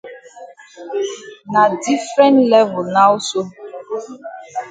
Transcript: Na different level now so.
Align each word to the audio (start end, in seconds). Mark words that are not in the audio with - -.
Na 1.51 1.69
different 1.85 2.49
level 2.49 2.85
now 2.85 3.19
so. 3.19 3.47